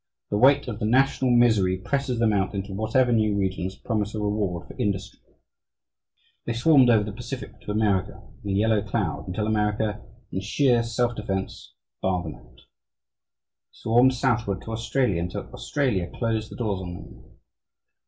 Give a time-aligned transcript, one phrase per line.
[0.31, 4.19] The weight of the national misery presses them out into whatever new regions promise a
[4.19, 5.19] reward for industry.
[6.45, 10.01] They swarmed over the Pacific to America in a yellow cloud until America,
[10.31, 12.55] in sheer self defense, barred them out.
[12.55, 17.23] They swarmed southward to Australia until Australia closed the doors on them.